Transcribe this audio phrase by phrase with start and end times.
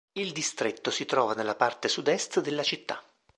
[0.13, 3.03] Il distretto si trova nella parte sud-est della città.